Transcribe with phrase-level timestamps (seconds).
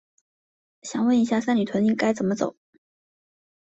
[0.81, 2.55] 想问一下，三里屯该怎么走？